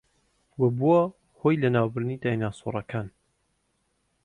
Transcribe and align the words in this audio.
و 0.59 0.61
بووە 0.77 1.01
هۆی 1.39 1.61
لەناوبردنی 1.63 2.21
دایناسۆرەکان 2.23 3.07